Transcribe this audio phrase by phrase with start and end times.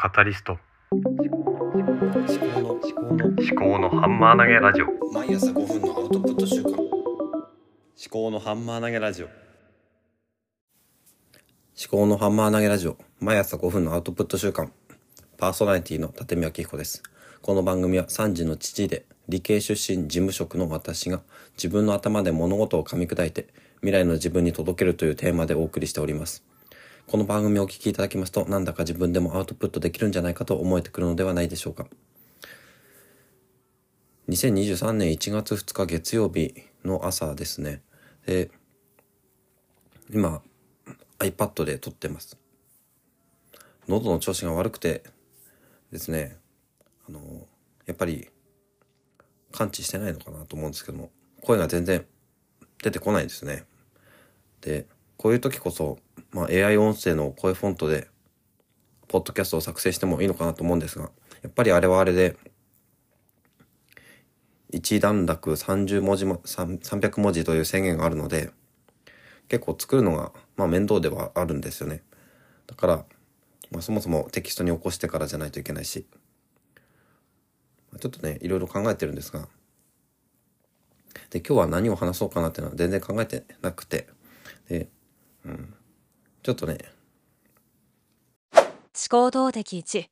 [0.00, 0.56] カタリスト。
[0.92, 4.86] 思考の思考の思考のハンマー投げラジオ。
[5.12, 6.86] 毎朝5分のアウトプット週間思
[8.08, 9.26] 考のハンマー投げラジオ。
[9.26, 9.32] 思
[11.90, 12.96] 考のハンマー投げラジオ。
[13.18, 14.70] 毎朝5分のアウトプット週間
[15.36, 17.02] パーソナリティの立見明彦です。
[17.42, 21.22] この番組は3児の父で理系出身事務職の私が
[21.56, 23.48] 自分の頭で物事を噛み砕いて
[23.80, 26.44] 未来の自分に届けるというテーマでお送りしております
[27.08, 31.86] この番組をお聞きいただきますとなんだか自分でもアウトプットできるんじゃないかと思えてくるのではないでしょうか
[34.28, 36.52] 2023年1月2日月曜日
[36.84, 37.80] の朝ですね。
[38.26, 38.50] で、
[40.12, 40.42] 今
[41.18, 42.36] iPad で撮ってます。
[43.88, 45.02] 喉の調子が悪くて
[45.90, 46.36] ですね、
[47.08, 47.20] あの、
[47.86, 48.28] やっぱり
[49.50, 52.04] 感知してないのかなと思うんですけども、声が全然
[52.82, 53.64] 出てこないですね。
[54.60, 54.86] で、
[55.18, 55.98] こういう時こそ、
[56.30, 58.06] まあ、AI 音声の声フォントで、
[59.08, 61.10] ポッドキャストを作成してもいいのかなと思うんですが、
[61.42, 62.36] やっぱりあれはあれで、
[64.70, 68.52] 一段落30文字も、300文字という制限があるので、
[69.48, 72.02] 結構作るのが、まあ面倒ではあるんですよね。
[72.68, 73.04] だから、
[73.72, 76.06] まあそもそもテキストに起こしてからじゃないといけないし、
[77.98, 79.48] ちょっとね、いろいろ考えてるんですが、
[81.30, 84.06] で、今日は何を話そうかなっていうのは全然考えてなくて、
[84.68, 84.88] で、
[85.48, 85.74] うん、
[86.42, 86.76] ちょっとね、
[88.52, 88.62] 思
[89.08, 90.10] 考動的1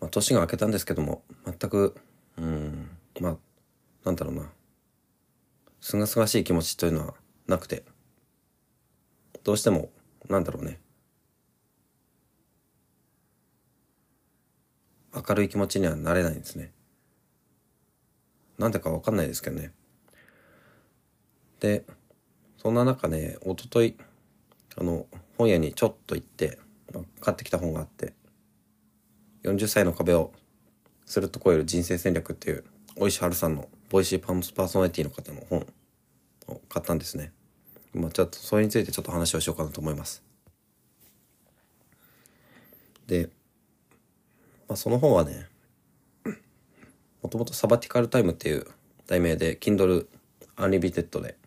[0.00, 1.96] まあ、年が明けたんですけども、全く、
[2.36, 3.36] うん、まあ、
[4.04, 4.50] なんだろうな、
[5.80, 7.14] すがすがしい気持ちというのは
[7.46, 7.84] なくて、
[9.44, 9.90] どうしても、
[10.28, 10.78] なんだろうね、
[15.14, 16.72] 明るい気持ちにはなれないんですね。
[18.58, 19.72] なんでかわかんないですけどね。
[21.60, 21.84] で、
[22.62, 23.96] そんな中ね、おととい、
[24.76, 25.06] あの、
[25.38, 26.58] 本屋にちょっと行って、
[27.20, 28.12] 買ってきた本があって、
[29.44, 30.32] 40歳の壁を
[31.06, 32.64] スルッと越える人生戦略っていう、
[32.96, 35.66] 尾石晴さんの Voicy パンパーソナリティの方の本
[36.48, 37.32] を買ったんですね。
[37.94, 40.22] まあちょっとそれについてちょっと話をしようかなと思います。
[43.06, 43.30] で、
[44.68, 45.46] まあその本はね、
[47.22, 48.66] もともとサバティカルタイムっていう
[49.06, 50.06] 題名で Kindle
[50.56, 51.39] Unlimited で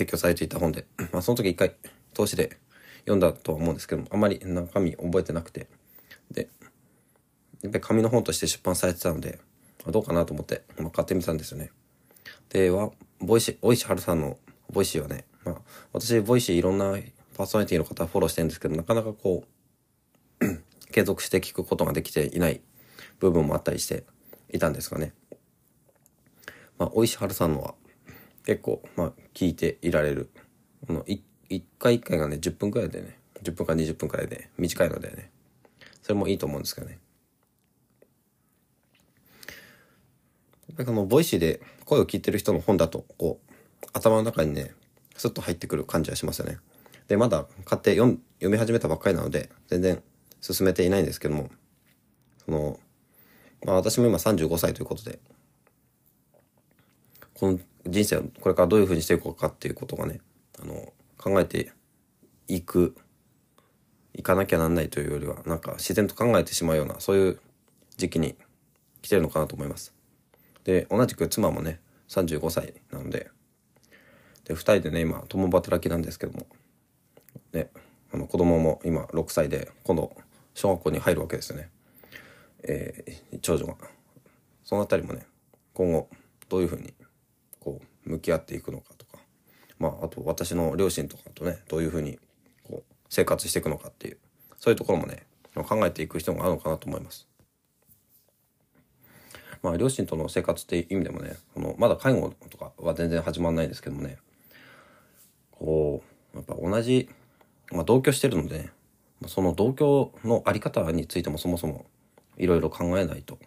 [0.00, 1.74] 提供されていた本で、まあその時一回
[2.14, 2.56] 通しで
[3.00, 5.68] 読んだとは思うんですけども、あまり中身覚えてなくて、
[6.30, 6.48] で、
[7.62, 9.38] やっぱり紙の本として出版されてたので、
[9.86, 11.70] どうかなと思って、まあ、買ってみたんですよね。
[12.48, 14.38] で、は、ボイシー、尾石晴さんの
[14.70, 15.56] Voicy はね、まあ、
[15.92, 16.96] 私、 Voicy いろんな
[17.36, 19.44] パーソナリティの方フォローしてるんですけど、なかなかこ
[20.40, 20.46] う、
[20.92, 22.62] 継続して聞くことができていない
[23.18, 24.04] 部分もあったりして
[24.52, 25.12] いたんですがね。
[26.78, 27.74] まあ、尾石晴さんのは
[28.44, 30.30] 結構、まあ、聞いていられる。
[30.86, 35.30] このい一回一回がね、10分くらいでね、10分か20分くらいで短いのでね、
[36.02, 36.98] それもいいと思うんですけどね。
[40.68, 44.72] やっぱりこの Voicy で声を聞いてる人の本だと、こう、頭の中にね、
[45.16, 46.58] スッと入ってくる感じはしますよね。
[47.08, 50.02] で、まだ買って読読み始めたばっかりなので、全然
[50.40, 51.50] 進めていないんですけども、
[52.44, 52.78] その、
[53.64, 55.18] まあ私も今35歳ということで、
[57.34, 57.58] この
[57.90, 60.20] 人生をこれからどういう風にしていこうかっていうことがね、
[60.60, 61.72] あの、考えて
[62.48, 62.96] いく、
[64.14, 67.40] いかなきゃなんないというよりは、なんか自然と考えてしまうような、そういう
[67.96, 68.36] 時期に
[69.02, 69.94] 来てるのかなと思います。
[70.64, 73.30] で、同じく妻もね、35歳なので、
[74.44, 76.46] で、二人でね、今、共働きなんですけども、
[77.52, 77.70] ね、
[78.12, 80.14] あの、子供も今6歳で、今度、
[80.54, 81.70] 小学校に入るわけですよね。
[82.62, 83.76] えー長女が。
[84.64, 85.26] そのあたりもね、
[85.72, 86.08] 今後、
[86.48, 86.92] どういうふうに、
[88.20, 89.18] き合っていくのかとか、
[89.78, 92.18] まあ、あと私の両親とかとね、どういうふうに、
[92.64, 94.18] こう、生活していくのかっていう、
[94.58, 97.26] そういうところもね、考えていく必要があるのかなと思います。
[99.62, 104.18] まあ、両親との生活っていう意味でもね、このまだ介護とかは全然始まらないんですけどもね、
[105.52, 106.02] こ
[106.34, 107.08] う、やっぱ同じ、
[107.72, 108.70] まあ、同居してるので、ね、
[109.26, 111.84] その同居のあり方についてもそもそも
[112.38, 113.38] いろいろ考えないと、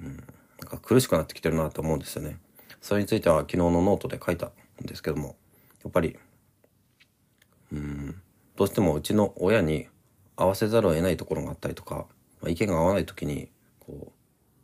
[0.00, 0.24] うん、なん
[0.68, 2.38] か苦しくなってきてるなと思うんですよね。
[2.84, 4.52] それについては昨日のノートで書いたん
[4.84, 5.36] ですけども、
[5.82, 6.18] やっぱり、
[7.72, 8.20] うん、
[8.56, 9.88] どうしてもうちの親に
[10.36, 12.04] 合わせざるを得ないところがあったりとか、
[12.42, 13.48] まあ、意見が合わない時に、
[13.80, 14.12] こ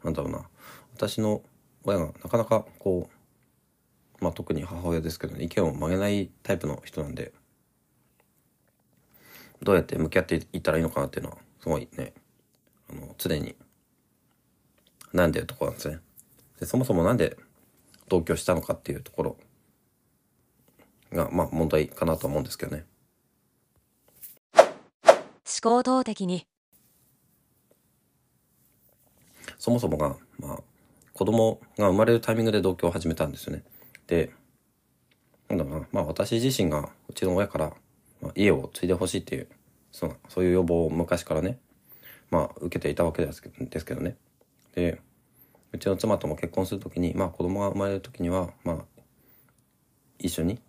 [0.00, 0.46] う、なんだろうな、
[0.94, 1.42] 私の
[1.82, 7.32] 親がなかなかこう、まあ特に母親ですけどね、意見を曲げないタイプの人なんで、
[9.60, 12.12] どうやって向き合っていったらいいのかなっていうのは、すごいね、
[12.92, 13.56] あの、常に
[15.12, 15.98] 悩んでるところなんですね。
[16.60, 17.36] で、そもそもなんで
[18.08, 19.36] 同居したのかっていうところ
[21.12, 22.84] が、まあ問題かなと思うんですけどね。
[24.54, 26.46] 思行動的に
[29.58, 30.62] そもそもが、まあ、
[31.12, 33.62] 子供が生まれるタイミングで同居を始めたんですよね。
[34.06, 34.30] で、
[35.48, 37.72] なんだろうな、まあ私自身がうちの親から、
[38.20, 39.48] まあ、家を継いでほしいっていう、
[39.92, 41.58] そのそういう要望を昔からね、
[42.30, 44.16] まあ受けていたわけですけですけどね。
[44.74, 45.00] で、
[45.74, 49.02] うちの妻とも結婚するときに、まあ子供が生まれるときには、まあ、
[50.20, 50.60] 一緒に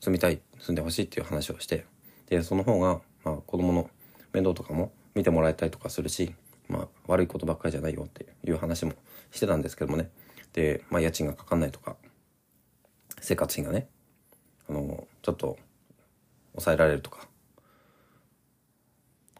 [0.00, 1.86] 住みたい、住んでほしいっていう話をして、
[2.26, 3.88] で、その方が、まあ子供の
[4.32, 6.34] 面倒とかも見てもらえたりとかするし、
[6.68, 8.92] まあ悪いことばっかりじゃないよっていう話も
[9.30, 10.10] してたんですけどもね。
[10.52, 11.94] で、まあ家賃がかかんないとか、
[13.20, 13.86] 生活費がね、
[14.68, 15.56] あの、ちょっと
[16.54, 17.28] 抑えられるとか、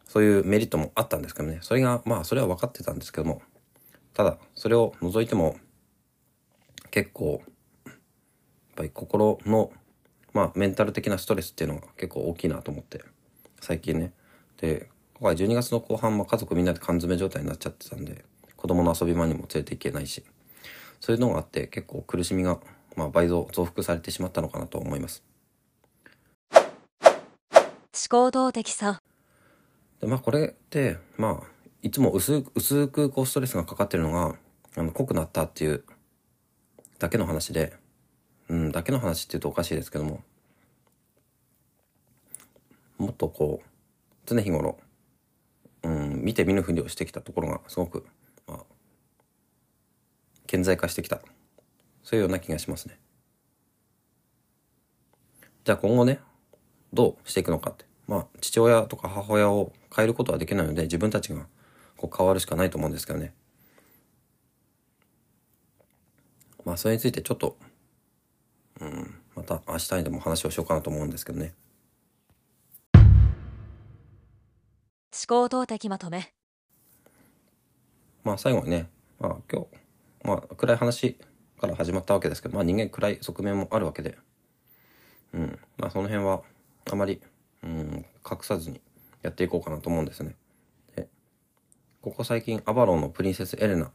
[0.06, 1.58] そういうメリットもあったんですけどね。
[1.62, 3.42] それが、まあそれは分かってたんですけども、
[4.18, 5.54] ただ、それを除いても、
[6.90, 7.40] 結構、
[7.86, 7.94] やっ
[8.74, 9.70] ぱり心の、
[10.32, 13.04] まあメンタル的なストレスっていうのが結構大きいなと思って、
[13.60, 14.12] 最近ね。
[14.56, 14.88] で、
[15.20, 18.24] 今回12月の後半も家族みんなで缶詰状態になっちゃってたんで、
[18.56, 20.24] 子供の遊び場にも連れて行けないし、
[20.98, 22.58] そういうのがあって結構苦しみが、
[22.96, 25.22] まあ、倍増、増幅されてしまったのかなと思います。
[26.52, 26.64] 思
[28.10, 29.00] 考動的さ
[30.00, 34.36] で、まあこれって、まあ、いつも薄く、薄くこうストレスがかかってるのが、
[34.76, 35.84] あの、濃くなったっていう
[36.98, 37.72] だけの話で、
[38.48, 40.22] うん、だけの話って言うとおかしいですけども、
[42.98, 43.68] もっとこう、
[44.26, 44.78] 常日頃、
[45.84, 48.04] うん、見て見ぬふりをしてきたところがすごく、
[48.48, 48.58] まあ、
[50.48, 51.20] 顕在化してきた。
[52.02, 52.98] そういうような気がしますね。
[55.64, 56.18] じゃあ今後ね、
[56.92, 57.84] どうしていくのかって。
[58.08, 61.46] まあ、父親とか母親を変えることはできないので、自分たちが
[61.98, 63.34] こう変わるしかないと思うんですけどね。
[66.64, 67.56] まあ、それについてちょっと、
[68.80, 71.54] うん、また明日にでも話をしようかなと思うんですけどね。
[72.94, 73.02] 思
[75.26, 76.32] 考動的まとめ
[78.22, 79.66] まあ最後にね、まあ今日、
[80.22, 81.18] まあ暗い話
[81.58, 84.18] から始まったわけですけど、まあ人間暗い側面もあるわけで、
[85.32, 86.42] うん、まあその辺は
[86.90, 87.20] あまり、
[87.64, 88.80] うん、隠さずに
[89.22, 90.36] やっていこうかなと思うんですね。
[92.08, 93.90] ここ最近アバロンのプリンセスエレナ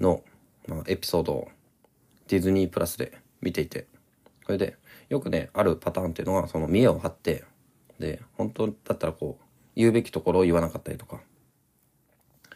[0.00, 0.22] の、
[0.66, 1.48] まあ、エピソードを
[2.26, 3.86] ディズニープラスで見ていて、
[4.44, 4.76] それで
[5.08, 7.44] よくね、あるパターンっていうのはその見栄を張って、
[8.00, 9.44] で、本当だったらこう、
[9.76, 11.20] 言うべきところを言わなかったりとか、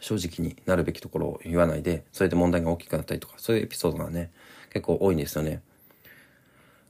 [0.01, 4.31] 正直になるべきところを言わないで、それで問題が大きくなったりとか、そういうエピソードがね、
[4.73, 5.61] 結構多いんですよね。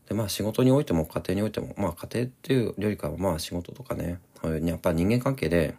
[0.09, 4.19] で、まあ仕事においても家庭においても、まあ家庭っていうよりかはまあ仕事とかね、
[4.63, 5.75] やっぱ人間関係で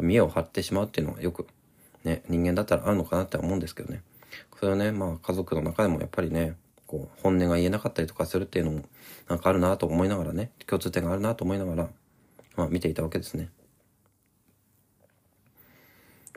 [0.00, 1.46] 見栄を張ってしまうっていうのはよく
[2.04, 4.02] ね、人間だったらあるのかなって思うんですけどね。
[4.58, 6.56] それはね、まあ家族の中でもやっぱりね、
[6.86, 8.84] こう本音が言えなかったりとかするっていうのも
[9.28, 11.88] なんかあるなと思いながらね、共通点があるなと思いながら、
[12.56, 13.50] まあ見ていたわけですね。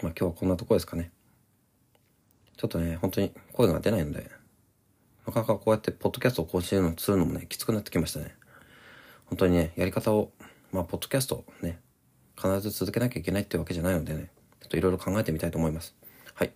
[0.02, 1.12] まあ今日はこんなとこですかね。
[2.58, 4.30] ちょっとね、本当に声が出ないので、
[5.26, 8.36] なかなかこうやってポッドキャストを更新するのもね、きつくなってきましたね。
[9.26, 10.32] 本当にね、やり方を、
[10.72, 11.80] まあ、ポッドキャストね、
[12.36, 14.30] 必ず続けなきゃいけないってわけじゃないのでね、
[14.62, 15.96] ちょっといろいろ考えてみたいと思います。
[16.34, 16.52] はい。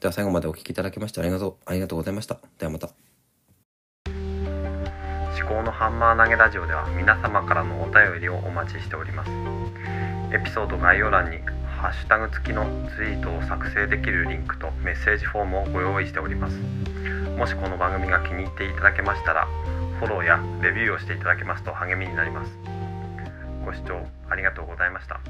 [0.00, 2.40] では最後までお聞きいただきましてありがとう、ありがとうございました。
[2.58, 2.90] ではまた。
[5.38, 9.30] 思考のハンマー投げラジオでは皆様からのお便りをお待ちしております
[10.32, 11.38] エピソード概要欄に
[11.80, 16.58] ハッシュタグ付きのツイートを作成できるリンクとメッセージフォームをご用意しております
[17.38, 19.46] もしこの番組が気に入っていただけましたら
[19.98, 22.79] フォローやレビューをしていただけますと励みになります
[23.70, 25.20] ご視聴ありがとうございました。